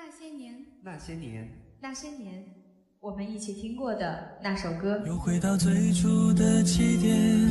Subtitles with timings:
[0.00, 1.48] 那些年，那些年，
[1.80, 2.44] 那些年，
[3.00, 5.02] 我们一起听过的那首歌。
[5.04, 7.50] 又回到最初的起点，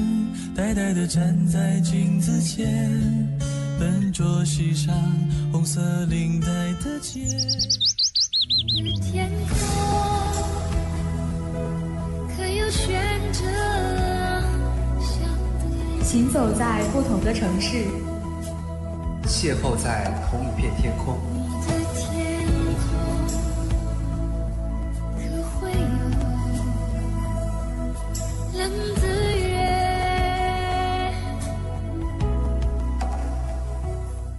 [0.56, 2.90] 呆呆地站在镜子前，
[3.78, 4.96] 笨拙系上
[5.52, 6.48] 红色领带
[6.82, 7.20] 的结。
[9.02, 9.58] 天空，
[12.34, 13.04] 可有选
[13.34, 13.44] 择？
[16.02, 17.86] 行走在不同的城市，
[19.26, 21.18] 邂逅在同一片天空。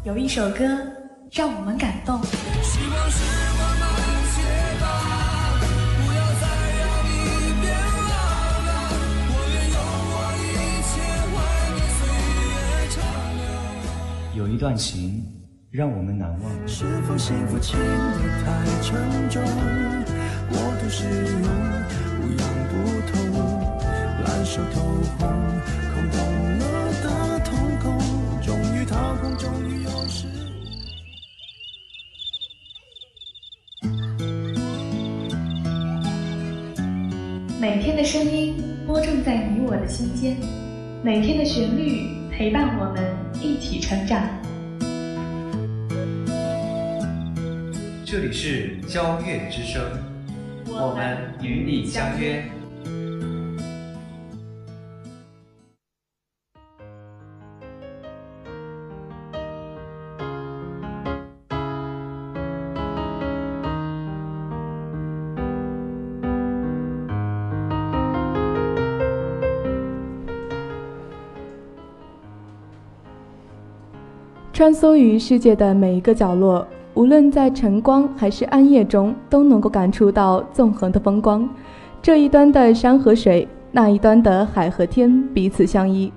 [0.09, 0.65] 有一首歌
[1.31, 2.19] 让我们感动。
[2.23, 3.23] 希望是
[3.61, 3.85] 我们
[4.33, 4.41] 写
[4.81, 4.89] 吧，
[5.99, 6.49] 不要再
[6.79, 7.13] 让你
[7.61, 7.69] 变
[8.09, 8.17] 老
[8.65, 8.71] 了。
[9.29, 9.77] 我愿用
[10.09, 10.49] 我一
[10.89, 10.91] 切
[11.29, 11.37] 换
[11.77, 12.01] 你岁
[12.49, 12.97] 月长
[13.37, 14.41] 流。
[14.43, 15.23] 有一段情
[15.71, 17.85] 让我们难忘，是否幸福轻得
[18.47, 18.49] 太
[18.81, 18.89] 沉
[19.29, 19.45] 重？
[20.49, 21.45] 过度使用，
[22.17, 22.73] 不痒不
[23.13, 23.13] 痛，
[24.25, 24.81] 烂熟透
[25.19, 25.29] 红，
[25.93, 26.17] 空洞
[26.61, 26.65] 了
[27.03, 27.07] 的
[27.45, 28.01] 瞳孔，
[28.41, 29.78] 终于掏空，终于
[37.61, 38.55] 每天的声音
[38.87, 40.37] 播种在你我的心间，
[41.03, 44.23] 每天的旋律陪伴我们一起成长。
[48.05, 49.83] 这里是交乐之声，
[50.67, 52.51] 我们与你相约。
[74.59, 81.49] 穿梭于世界的每一个角落，无论在晨光还是暗夜中，都能够感触到纵横的风光。
[82.03, 86.13] 这一端的山和水，那一端的海和天彼此相依，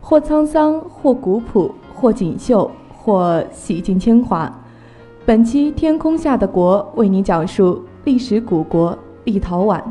[0.00, 4.48] 或沧桑，或古朴，或锦绣，或洗尽铅华。
[5.26, 9.82] 本期《天空下的国》为你讲述历史古国立陶宛。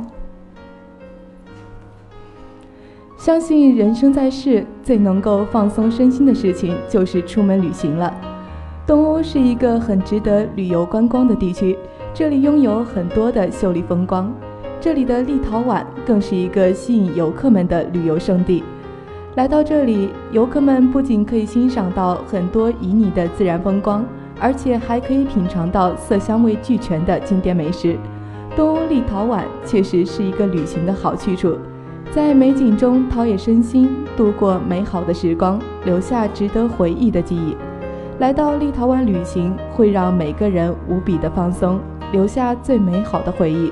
[3.30, 8.12] 相信人生在世，最能够放松身心的事情就是出门旅行了。
[8.88, 11.78] 东欧是一个很值得旅游观光的地区，
[12.12, 14.34] 这里拥有很多的秀丽风光。
[14.82, 18.64] 这里的立陶宛更是一个吸引游客们的旅游胜地。
[19.36, 24.04] 来到这里，游客们不仅可以欣赏到很多旖旎的自然风光，
[24.40, 27.96] 而且还可以品尝到色香味俱全的经典美食。
[28.56, 31.56] 东欧立陶宛确实是一个旅行的好去处。
[32.12, 33.88] 在美景中陶冶身心，
[34.18, 37.56] 度过美好的时光，留下值得回忆的记忆。
[38.18, 41.80] 来到立陶宛旅行，会让每个人无比的放松，
[42.12, 43.72] 留下最美好的回忆。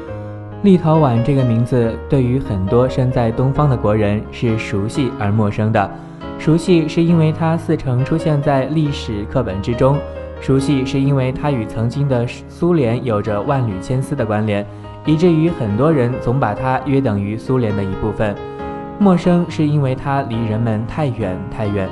[0.62, 5.90] 立陶宛这个名字对于很多身在东方的国人是熟悉而陌生的。
[6.38, 9.97] 熟悉是因为它似曾出现在历史课本之中，
[10.40, 14.64] 熟悉是因为它与曾经的苏联有着万缕千丝的关联。
[15.07, 18.35] 以至于很多人总把它约等于苏联的一部分。
[19.00, 21.88] 陌生是因为它离人们太远太远，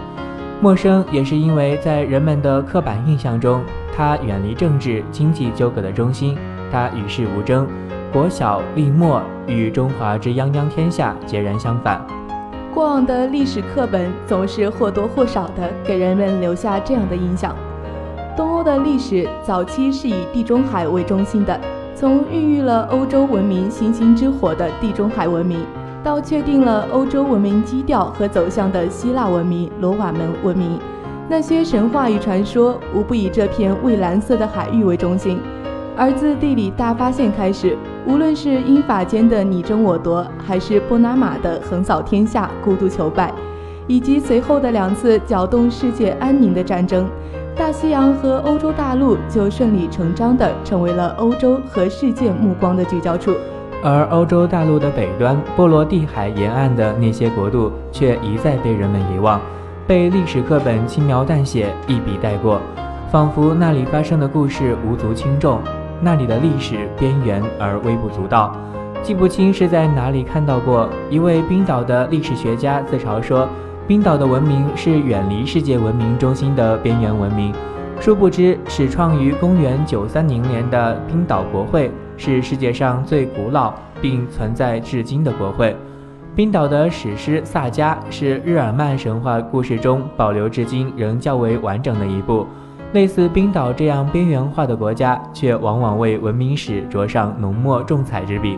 [0.61, 3.61] 陌生也是因为在人们的刻板印象中，
[3.95, 6.37] 它远离政治经济纠葛的中心，
[6.71, 7.67] 它与世无争，
[8.11, 12.05] 国小立末，与中华之泱泱天下截然相反。
[12.73, 17.55] 过往的历史课本总是或多或少的给人们留下这样的印象：
[18.35, 21.57] 东欧的历史早期是以地中海为中心的。
[21.95, 25.65] 从孕育了欧洲文明星星之火的地中海文明，
[26.03, 30.77] 到确定了欧洲文明基调和走向的希腊文明、罗瓦门文明，
[31.29, 35.39] 那些神话与传说无不以这片蔚蓝色的海域为中心。
[35.95, 43.33] 而自地理大发现开始，无论是英法间的你争我夺，还是波拿马的横扫天下、孤独求败，
[43.87, 47.07] 以及随后的两次搅动世界安宁的战争。
[47.57, 53.33] 大西洋和欧洲大陆就顺理成章地成为了欧洲和世界目光的聚焦处，
[53.81, 59.39] 而欧洲大陆的北端波罗的海沿岸的那些国度却一再被人们遗忘，
[59.87, 62.59] 被历史课本轻描淡写一笔带过，
[63.09, 65.61] 仿佛那里发生的故事无足轻重，
[66.01, 68.53] 那里的历史边缘而微不足道。
[69.01, 73.47] 记不清是在哪里看到过一位冰岛的历史学家自嘲说。
[73.87, 77.53] 冰岛的文明是远离世界文明中心的边缘文明，
[78.01, 83.71] 殊不知始创于公元九三零年的冰岛国会是世界上最古老
[84.01, 85.75] 并存在至今的国会。
[86.35, 92.47] 冰岛的史诗《萨迦》是日耳曼神话故事中保留至今仍较为完整的一部。
[92.93, 98.57] 类似冰岛这样边缘化的国家，却往往为文明史着上浓墨重彩之笔。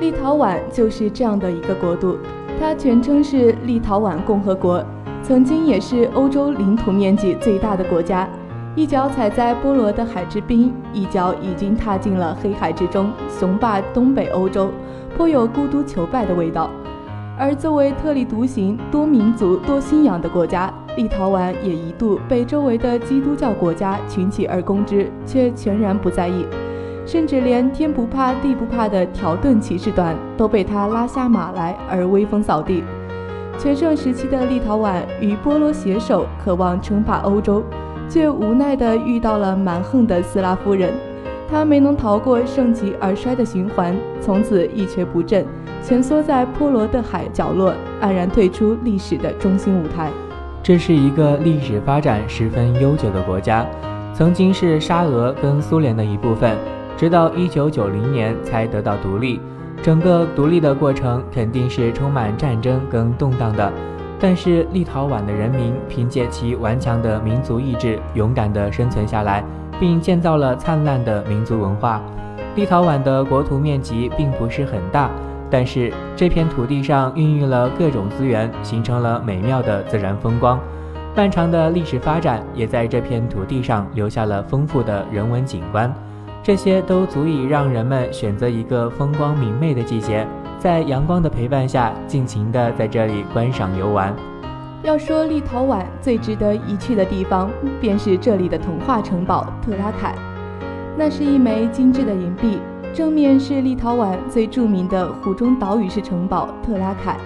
[0.00, 2.18] 立陶宛就是这样的一个国度，
[2.58, 4.82] 它全称是立陶宛共和国，
[5.22, 8.28] 曾经也是欧洲领土面积最大的国家。
[8.76, 14.70] 一脚踩在波罗的海之滨，一脚已经踏进了黑海之中，雄霸东北欧洲，
[15.16, 16.68] 颇有孤独求败的味道。
[17.38, 26.44] 而作为特立独行、多民族、多信仰的国家，立陶宛也一度被周围的基督教国家群起而攻之，却全然不在意。
[27.06, 32.82] 甚至连天不怕地不怕的条顿骑士团都被他拉下马来而威风扫地。
[33.58, 37.62] 全盛时期的立陶宛与波罗携手，渴望称霸欧洲，
[38.08, 40.92] 却无奈地遇到了蛮横的斯拉夫人。
[41.48, 45.46] 他没能逃过盛极而衰的循环，从此一蹶不振，
[45.82, 50.10] 蜷缩在波罗的海角落，黯然退出历史的中心舞台。
[50.62, 53.64] 这是一个历史发展十分悠久的国家，
[54.14, 56.56] 曾经是沙俄跟苏联的一部分。
[56.96, 59.40] 直到一九九零年才得到独立，
[59.82, 63.72] 整个独立的过程肯定是充满战争跟动荡的。
[64.20, 69.44] 但是立陶宛的人民凭借其顽强的民族意志，勇敢地生存下来，
[69.78, 72.00] 并建造了灿烂的民族文化。
[72.54, 75.10] 立陶宛的国土面积并不是很大，
[75.50, 80.58] 但是这片土地上孕育了各种资源，形成了美妙的自然风光。
[81.16, 85.92] 漫长的历史发展也在这片土地上留下了丰富的人文景观。
[86.44, 94.14] 这些都足以让人们选择一个风光明媚的季节，在阳光的陪伴下，尽情地在这里观赏游玩。
[94.82, 97.48] 要说立陶宛最值得一去的地方，
[97.80, 100.14] 便是这里的童话城堡特拉凯。
[100.98, 102.58] 那是一枚精致的银币，
[102.92, 107.16] 正面是立陶宛最著名的湖中岛屿式城堡特拉凯。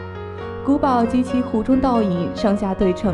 [0.64, 3.12] 古堡及其湖中倒影上下对称。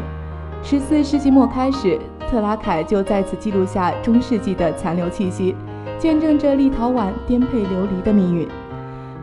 [0.63, 1.99] 十四世纪末开始，
[2.29, 5.57] 特拉凯就在此记录下中世纪的残留气息。
[5.99, 8.47] 见证着立陶宛颠沛流离的命运。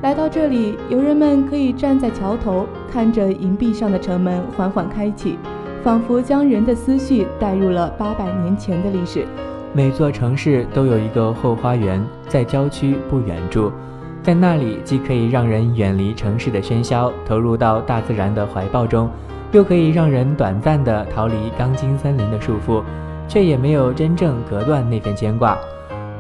[0.02, 5.38] 来到这里，游人们可以站在桥头，看着银币上的城门缓缓开启，
[5.84, 9.26] 仿佛将人的思绪带入了八百年前的历史。
[9.74, 13.72] 每座城市都有一个后花园，在郊区不远处，
[14.24, 19.10] 在那里既可以让人远离城市的喧嚣，投入到大自然的怀抱中，
[19.52, 22.82] 又可以让人短暂的逃离钢筋森林的束缚，
[23.28, 25.58] 却也没有真正隔断那份牵挂。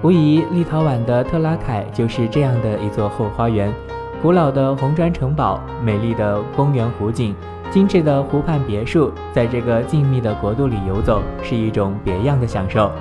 [0.03, 3.71] 无疑，立陶宛的特拉凯就是这样的一座后花园。
[4.19, 7.35] 古老的红砖城堡，美丽的公园湖景，
[7.69, 12.91] 精致的湖畔别墅，在这个静谧的国度里游走，是一种别样的享受。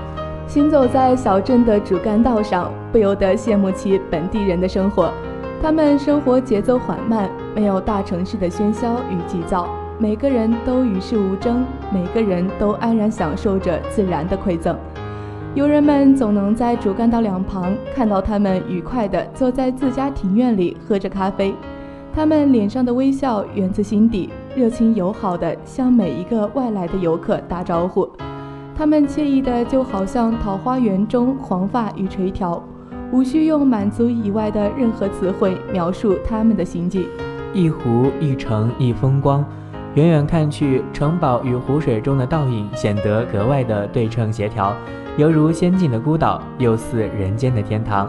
[0.46, 5.10] 行走在小镇的主干道上，不由得羡慕起本地人的生活。
[5.62, 9.66] 他们生活节奏缓慢，没有大城市的喧嚣与急躁，
[9.98, 14.76] 每个人都与世无争，每个人都安然享受着自然的馈赠。
[15.52, 21.52] 游人们总能在主干道两旁看到他们愉快地坐在自家庭院里喝着咖啡，
[22.14, 28.08] 他们脸上的微笑源自心底，热情友好地向每一个外来的游客打招呼。
[28.76, 32.62] 他们惬意的就好像桃花源中黄发与垂髫，
[33.10, 37.08] 无需用满足以外的任何词汇描述他们的行迹。
[37.52, 39.44] 一湖一城一风光，
[39.94, 44.72] 远远看去，城堡与湖水中的倒影显得格外的对称协调。
[45.16, 48.08] 犹如仙境的孤岛，又似人间的天堂。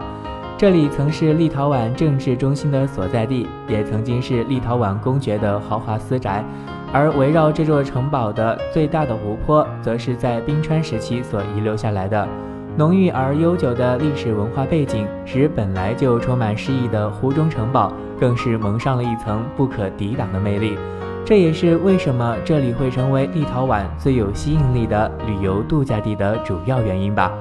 [0.56, 6.44] 这里曾是立陶宛政治中心的所在地，也曾经是立陶宛公爵的豪华私宅。
[6.92, 12.28] 而围绕这座城堡的最大的湖泊，则是在冰川时期所遗留下来的。
[12.76, 20.78] 浓郁而悠久的历史文化背景，使本来就充满诗意的湖中城堡，更是蒙上了一层不可抵挡的魅力。
[21.24, 27.32] 这也是为什么这里会成为立陶宛最有吸引力的旅游度假地的主要原因吧。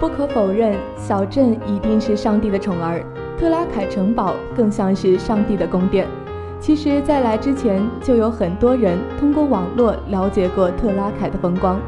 [0.00, 3.00] 不可否认，小镇一定是上帝的宠儿，
[3.38, 6.06] 特拉凯城堡更像是上帝的宫殿。
[6.58, 11.80] 其实，在来之前，就有很多人通过网络了解过特拉凯的风光。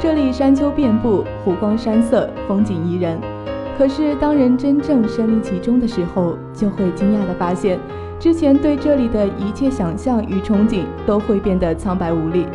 [0.00, 3.16] 这里山丘遍布，湖光山色，风景宜人。
[3.78, 7.78] 可是，当人真正身临其中的时候，就会惊讶地发现。
[8.24, 12.46] 之前对这里的一切想象与憧憬都会变得苍白无力。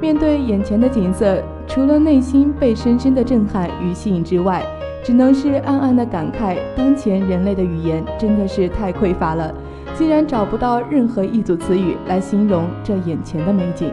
[0.00, 4.64] 面对眼前的景色，除了内心被深深的震撼与吸引之外，
[5.04, 9.54] 只能是暗暗的感慨：当前人类的语言真的是太匮乏了，
[9.94, 13.92] 竟然找不到任何一组词语来形容这眼前的美景。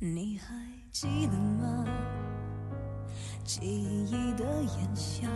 [0.00, 0.54] 你还
[0.92, 1.84] 记得吗？
[3.42, 5.26] 记忆的炎夏，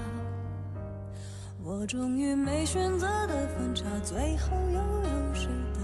[1.64, 5.81] 我终于没选择的分岔，最后又有谁到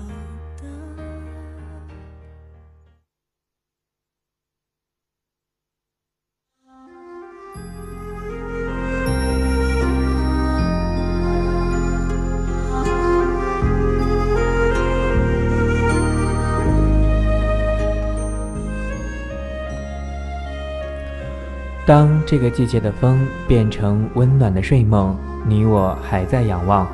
[21.89, 25.17] 当这个季节的风变成温暖的睡梦，
[25.47, 26.87] 你我还在仰望。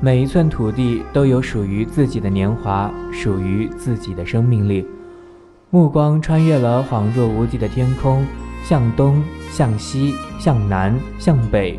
[0.00, 4.84] 每一寸土地都有属于自己的年华，属于自己的生命力。
[5.70, 8.26] 目光穿越了恍若无际的天空，
[8.64, 11.78] 向东，向西，向南，向北。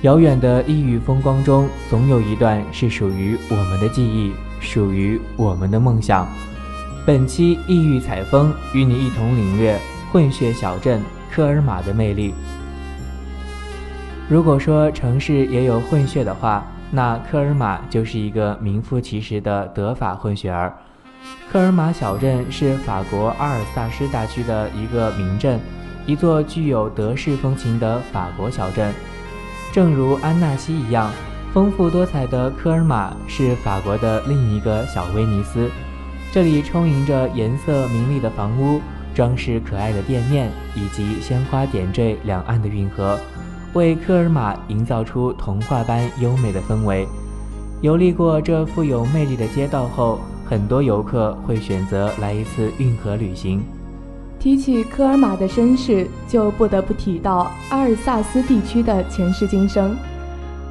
[0.00, 6.26] 遥远的异域风光中，总有一段是属于我们的记忆，属于我们的梦想。
[7.04, 9.78] 本期异域采风，与你一同领略
[10.10, 11.02] 混血小镇
[11.36, 12.32] 科尔玛的魅力。
[14.26, 20.72] 如果说城市也有混血的话，那科尔玛就是一个名副其实的德法混血儿。
[21.52, 25.60] 科尔玛小镇是法国阿尔萨斯大区的一个名镇，
[26.06, 28.94] 一座具有德式风情的法国小镇。
[29.70, 31.12] 正如安纳西一样，
[31.52, 35.70] 丰富多彩的科尔玛是法国的另一个小威尼斯。
[36.32, 38.80] 这里充盈着颜色明丽的房屋、
[39.16, 43.18] 装饰可爱的店面以及鲜花点缀两岸的运河，
[43.72, 47.08] 为科尔玛营造出童话般优美的氛围。
[47.80, 53.62] 游历过这富有魅力的街道后，很多游客会选择来一次运河旅行。
[54.38, 59.96] 提起科尔玛的身世，就不得不提到阿尔萨斯地区的前世今生。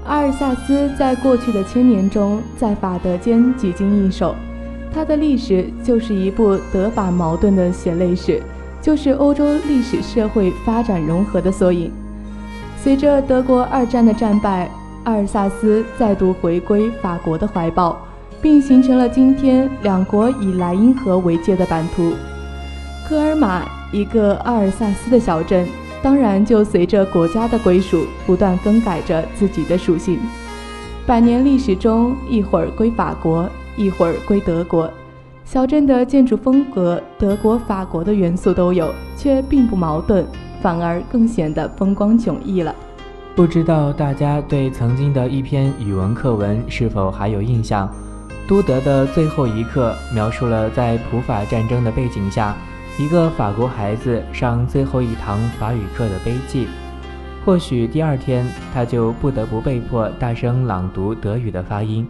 [0.05, 4.35] 阿尔萨斯在过去的千年中，在法德间几经易手，
[4.95, 8.41] 它的历史就是一部德法矛盾的血泪史，
[8.81, 11.91] 就是欧洲历史社会发展融合的缩影。
[12.81, 14.71] 随着德国二战的战败，
[15.03, 18.07] 阿尔萨斯再度回归法国的怀抱，
[18.41, 22.13] 并形成了今天两国以莱茵河为界的版图。
[23.05, 25.67] 科尔玛，一个阿尔萨斯的小镇，
[26.01, 30.17] 当然就随着国家的归属不断更改着自己的属性。
[31.05, 34.91] 百年历史中，一会儿归法国，一会儿归德国。
[35.43, 40.25] 小镇的建筑风格，德国、法国的元素都有，却并不矛盾，
[40.61, 42.73] 反而更显得风光迥异了。
[43.35, 47.87] 不知道大家对曾经的一篇语文课文是否还有印象？
[48.47, 52.55] 都德的最后一课描述了在普法战争的背景下，
[52.97, 56.67] 一个法国孩子上最后一堂法语课的悲剧。
[57.43, 62.07] 或许第二天他就不得不被迫大声朗读德语的发音。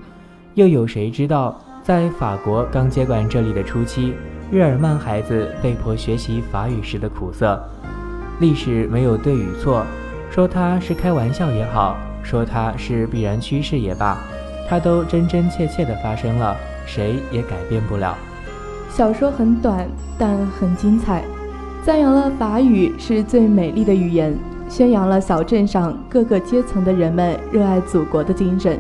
[0.56, 4.14] 又有谁知道，在法国刚接管这里的初期，
[4.50, 7.62] 日耳曼孩子被迫学习法语时的苦涩？
[8.40, 9.86] 历史没有对与错。
[10.32, 14.18] 说他是开玩笑也好，说他是必然趋势也罢，
[14.70, 18.16] 它都真真切切地发生了，谁也改变不了。
[18.90, 19.86] 小说很短，
[20.18, 21.24] 但很精彩，
[21.84, 24.34] 赞扬了法语是最美丽的语言，
[24.70, 28.80] 宣扬了小镇上各个阶层的人们热爱祖国的精神。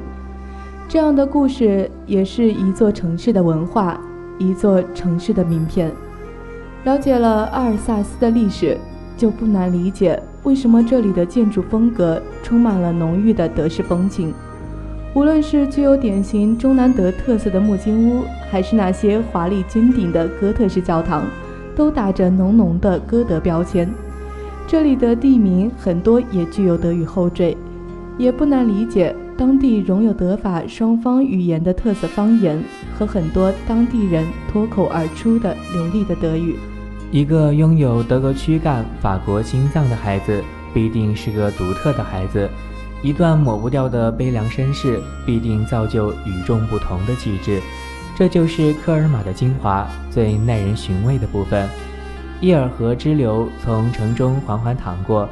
[0.87, 3.99] 这样的故事也是一座城市的文化，
[4.37, 5.91] 一座城市的名片。
[6.83, 8.77] 了解了阿尔萨斯的历史，
[9.17, 10.21] 就不难理解。
[10.43, 14.31] 为什么这里的建筑风格充满了浓郁的德式风情？
[15.15, 21.23] 无论是具有典型中南德特色的木金屋，还是那些华丽尖顶的哥特式教堂，
[21.75, 23.89] 都打着浓浓的哥德标签。
[24.67, 27.57] 这里的地名很多也具有德语后缀，
[28.19, 32.61] 也不难理解，当地融有德法双方语言的特色方言
[32.97, 36.55] 和很多当地人脱口而出的流利的德语。
[37.11, 40.41] 一个拥有德国躯干、法国心脏的孩子，
[40.73, 42.49] 必定是个独特的孩子。
[43.01, 47.61] 一段抹不掉的悲凉身世，必定造就与众不同的气质。
[48.17, 51.67] 这就是科尔玛的精华，最耐人寻味的部分。
[52.39, 55.27] 伊尔河支流从城中缓缓淌过，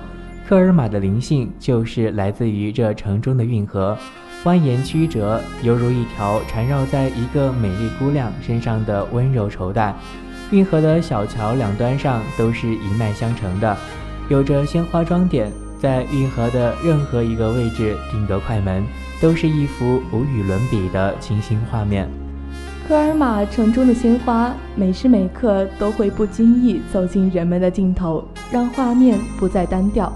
[0.47, 3.97] 科尔玛的灵性就是来自于这城中的运河，
[4.43, 9.95] 蜿蜒曲折，犹如一条缠绕在一个美丽姑娘身上的温柔绸带。
[10.51, 13.75] 运河的小桥两端上都是一脉相承的，
[14.27, 18.83] 有着鲜花装点，在运河的任何一个位置定格快门，
[19.21, 22.07] 都是一幅无与伦比的清新画面。
[22.85, 30.11] 科尔玛城中的鲜花，每时每刻都会不经意走进人们的镜头，让画面不再单调。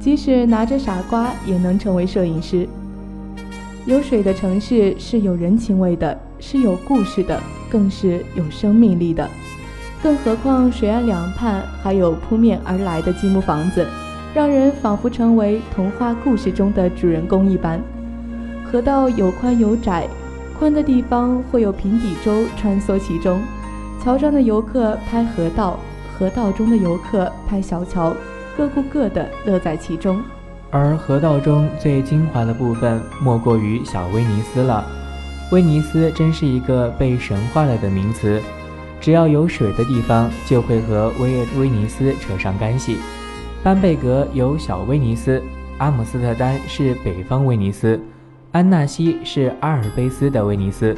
[0.00, 2.66] 即使拿着傻瓜，也能成为摄影师。
[3.84, 7.38] 有水的城市是有人情味的，是有故事的，
[7.70, 9.28] 更是有生命力的。
[10.02, 13.86] 更何况水岸两畔还有扑面而来的积木房子，
[14.34, 17.78] 让人仿佛成为童话故事中的主人公一般。
[18.64, 20.08] 河道有宽有窄，
[20.58, 23.42] 宽的地方会有平底舟穿梭其中，
[24.02, 25.78] 桥上的游客拍河道，
[26.16, 28.14] 河道中的游客拍小桥，
[28.60, 30.22] 各顾各的，乐在其中。
[30.70, 34.84] 而河道中最精华的部分，莫过于小威尼斯了。
[35.50, 38.38] 威尼斯真是一个被神化了的名词。
[39.00, 42.98] 只要有水的地方，就会和威威尼斯扯上干系。
[43.62, 45.42] 班贝格有小威尼斯，
[45.78, 47.98] 阿姆斯特丹是北方威尼斯，
[48.52, 50.94] 安纳西是阿尔卑斯的威尼斯。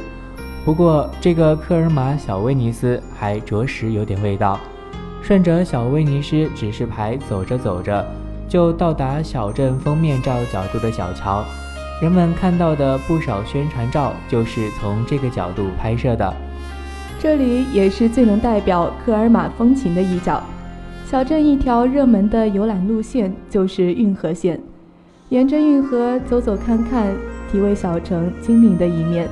[0.65, 4.59] 不过，这个科尔玛小威尼斯还着实有点味道。
[5.23, 8.05] 顺着小威尼斯指示牌走着走着，
[8.49, 11.45] 就到达小镇封面照角度的小桥。
[12.01, 16.33] 人们看到的不少宣传照，就是从这个角度拍摄的。
[17.21, 20.43] 这里也是最能代表科尔玛风情的一角。
[21.05, 24.59] 小镇一条热门的游览路线就是运河线，
[25.29, 27.15] 沿着运河走走看看，
[27.49, 29.29] 体味小城精灵的一面。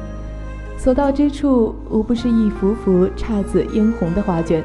[0.77, 4.63] 所到之处，无不是一幅幅姹紫嫣红的画卷。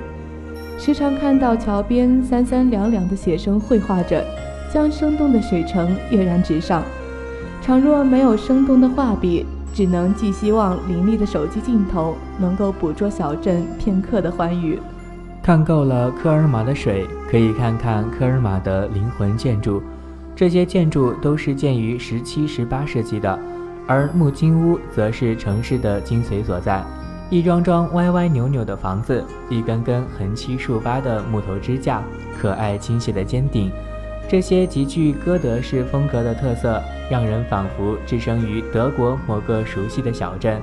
[0.78, 4.24] 时常看到桥边三三两两的写生绘画着，
[4.72, 6.82] 将生动的水城跃然纸上。
[7.62, 14.78] 倘若没有生动的画笔，只能寄希望凌厉的手机镜头能够捕捉小镇片刻的欢愉。
[15.42, 19.82] 看够了科尔玛的水，可以看看科尔玛的灵魂建筑。
[20.34, 23.38] 这些建筑都是建于十七、十八世纪的，
[23.86, 26.84] 而木金屋则是城市的精髓所在。
[27.28, 32.00] 一幢幢歪歪扭扭的房子，一根根横七竖八的木头支架，
[32.38, 33.70] 可爱倾斜的尖顶。
[34.28, 40.60] 这些极具哥德式风格的特色，让人仿佛置身于德国某个熟悉的小镇，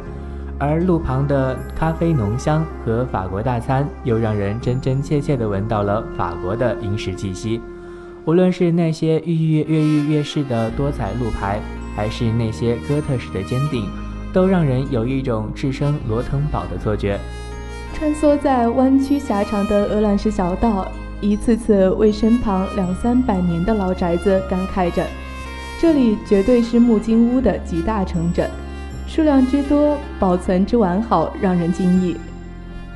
[0.57, 7.61] 而路旁的咖啡浓香和法国大餐，又让人真真切切地闻到了法国的饮食气息。
[8.25, 11.59] 无论是那些郁郁跃跃跃式的多彩路牌，
[11.93, 13.85] 还是那些哥特式的尖顶，
[14.33, 17.17] 都让人有一种置身罗滕堡的错觉。
[17.93, 20.85] 穿梭在弯曲狭长的鹅卵石小道。
[21.21, 25.05] 一次次为身旁两三百年的老宅子感慨着。
[25.79, 28.45] 这里绝对是木金屋的集大成者，
[29.07, 32.17] 数量之多，保存之完好，让人惊异。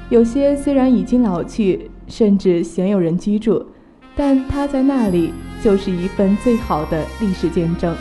[0.09, 3.65] 有些虽然已经老去，甚至鲜有人居住，
[4.13, 5.31] 但它在那里
[5.63, 7.95] 就是一份最好的历史见证。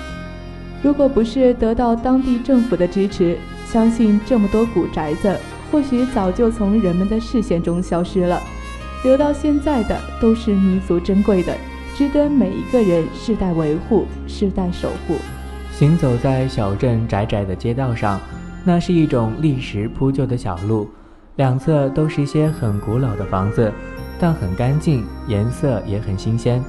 [0.82, 3.36] 如果不是得到当地政府的支持，
[3.66, 5.36] 相信这么多古宅子，
[5.70, 8.40] 或许早就从人们的视线中消失了。
[9.04, 11.56] 留到现在的都是弥足珍贵的，
[11.94, 15.16] 值得每一个人世代维护、世代守护。
[15.72, 18.20] 行走在小镇窄窄的街道上，
[18.64, 20.88] 那是一种历史铺就的小路，
[21.36, 23.72] 两侧都是一些很古老的房子，
[24.18, 26.62] 但很干净，颜色也很新鲜。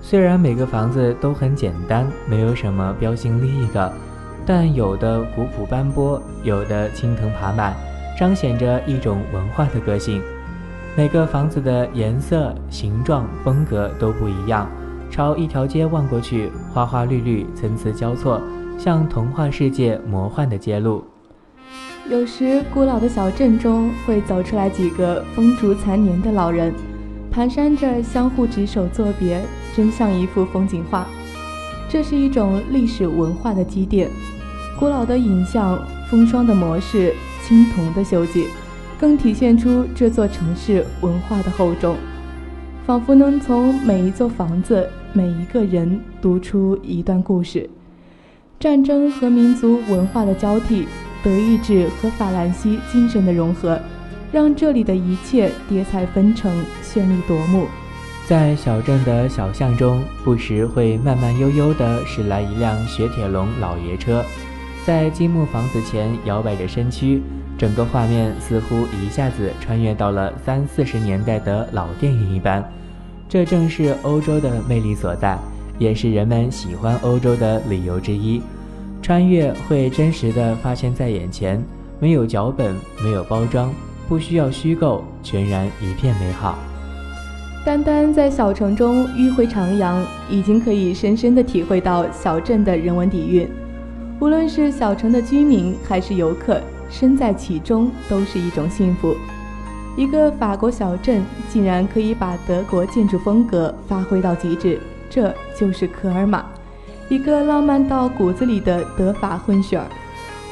[0.00, 3.92] 虽然每个房子都很简单，没有什么标新立异的，
[4.46, 7.74] 但有的古朴斑驳，有的青藤爬满，
[8.18, 10.22] 彰显着一种文化的个性。
[10.96, 14.68] 每个房子的颜色、形状、风格都不一样，
[15.10, 18.40] 朝一条街望过去，花花绿绿，参差交错，
[18.78, 21.04] 像童话世界魔幻的街路。
[22.08, 26.72] 有时，古老的小镇中会走出来几个风烛残年的老人，
[27.30, 29.42] 蹒跚着相互执手作别。
[29.78, 31.06] 真像一幅风景画，
[31.88, 34.10] 这是一种历史文化的积淀，
[34.76, 35.78] 古老的影像、
[36.10, 37.14] 风霜的模式、
[37.44, 38.48] 青铜的锈迹，
[38.98, 41.96] 更体现出这座城市文化的厚重，
[42.84, 47.70] 仿佛能从每一座房子、每一个人读出一段故事。
[48.58, 50.88] 战争和民族文化的交替，
[51.22, 53.78] 德意志和法兰西精神的融合，
[54.32, 57.68] 让这里的一切叠彩纷呈，绚丽夺目。
[58.28, 64.22] 在小镇的小巷中，不时会慢慢悠悠地驶来一辆雪铁龙老爷车，
[64.84, 67.22] 在金木房子前摇摆着身躯，
[67.56, 72.62] 整个画面似乎一下子穿越到了三四十年代的老电影一般。
[73.30, 75.38] 这正是欧洲的魅力所在，
[75.78, 78.42] 也是人们喜欢欧洲的理由之一。
[79.00, 81.64] 穿越会真实的发现在眼前，
[81.98, 83.72] 没有脚本，没有包装，
[84.06, 86.58] 不需要虚构，全然一片美好。
[87.68, 93.46] 单单在小城中迂回徜徉，已经可以深深地体会到小镇的人文底蕴。
[94.20, 99.14] 无论是小城的居民还是游客，身在其中都是一种幸福。
[99.98, 106.46] 一个法国小镇竟然可以把德国建筑风格发挥到极致，这就是科尔玛，
[107.10, 109.84] 一个浪漫到骨子里的德法混血儿。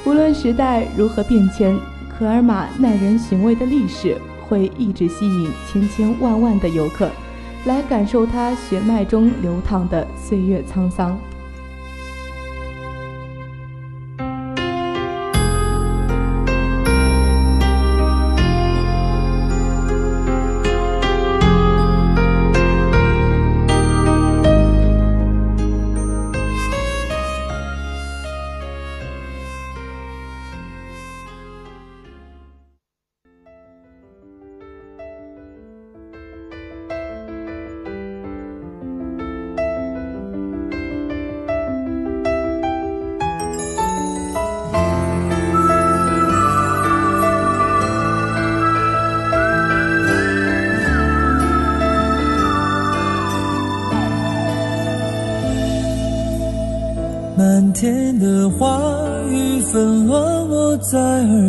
[0.04, 1.78] 无论时代如何变迁，
[2.10, 4.18] 科尔玛耐人寻味的历史。
[4.48, 7.10] 会一直吸引千千万万的游客，
[7.64, 11.18] 来感受它血脉中流淌的岁月沧桑。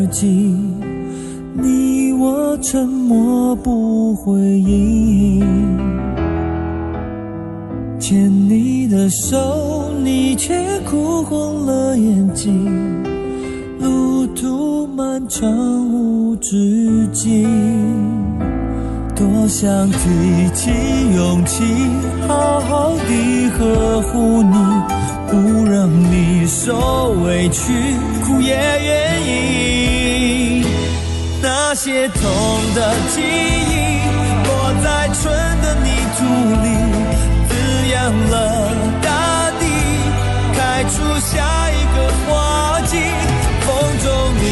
[0.07, 0.55] 耳际，
[1.53, 5.43] 你我沉默不回应。
[7.99, 10.55] 牵你的手，你却
[10.89, 13.03] 哭红了眼睛。
[13.81, 15.45] 路途漫长
[15.91, 17.45] 无止境，
[19.13, 20.71] 多想提起
[21.15, 21.63] 勇气，
[22.27, 25.16] 好好地呵护你。
[25.29, 27.61] 不让你受委屈，
[28.25, 30.65] 苦也愿意。
[31.41, 32.21] 那些痛
[32.73, 33.99] 的记忆，
[34.45, 35.21] 落在春
[35.61, 36.23] 的泥土
[36.63, 36.67] 里，
[37.49, 37.51] 滋
[37.91, 37.95] 养
[38.29, 38.35] 了
[39.03, 39.63] 大地，
[40.55, 41.35] 开出下
[41.71, 42.95] 一个花季。
[43.65, 43.67] 风
[43.99, 44.05] 中
[44.39, 44.45] 你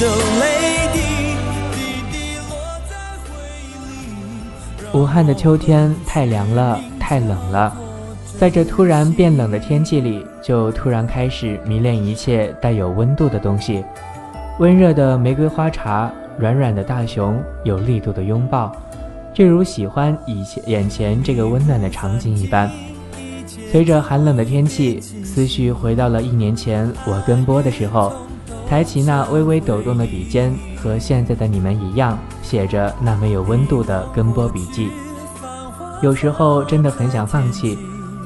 [0.00, 0.04] 的
[0.40, 0.42] 泪
[0.94, 0.96] 滴，
[1.74, 1.76] 滴
[2.10, 2.14] 滴
[2.48, 2.50] 落
[2.88, 2.90] 在
[3.28, 3.30] 回
[3.68, 4.98] 忆里。
[4.98, 7.76] 武汉的秋天太凉了，太冷了。
[8.42, 13.84] 在这突然变冷的天气里，就突然开始迷恋一切带有温度的东西。
[14.58, 18.74] 温热的玫瑰花茶，软软的大熊，有力度的拥抱，
[19.32, 22.68] 就如喜欢以前眼前这个温暖的场景一般。
[23.70, 28.12] 随着寒冷的天气，思绪回到了一年前我跟播的时候，
[28.68, 34.88] 抬起那微微抖动的笔尖，和现在的你们一样，写着那没有温度的跟播笔记。
[36.02, 37.78] 有时候真的很想放弃，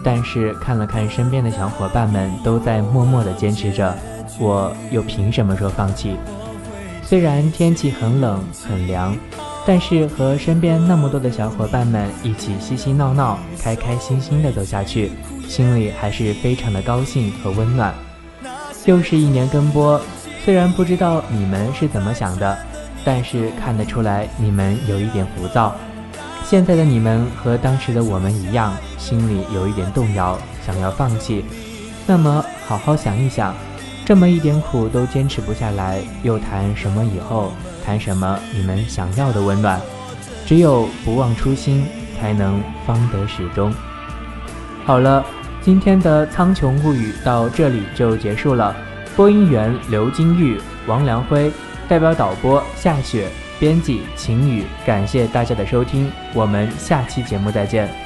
[0.07, 3.93] 但是看了看身边的小伙伴们都在默默的坚持着，
[4.39, 6.15] 我又凭什么说放弃？
[7.03, 9.17] 虽然天气很冷很凉，
[9.67, 15.11] 但是和身边那么多的小伙伴们一起嬉嬉闹闹、开开心心的走下去，
[15.49, 17.93] 心里还是非常的高兴和温暖。
[18.85, 20.01] 又是一年跟播，
[20.45, 22.57] 虽然不知道你们是怎么想的，
[23.05, 25.75] 但是看得出来你们有一点浮躁。
[26.49, 31.45] 现在的你们和当时的我们一样，心里有一点动摇，想要放弃。
[32.07, 33.53] 那么好好想一想，
[34.05, 37.51] 这么一点苦都坚持不下来，又谈什么以后？
[37.85, 39.81] 谈什么你们想要的温暖？
[40.47, 41.85] 只有不忘初心，
[42.21, 43.75] 才能方得始终。
[44.85, 45.25] 好了，
[45.61, 48.73] 今天的《苍穹物语》到这里就结束了。
[49.17, 51.51] 播音员刘金玉、王良辉，
[51.89, 53.29] 代表导播夏雪。
[53.59, 58.06] 编辑秦雨，感谢大家的收听，我们下期节目再见。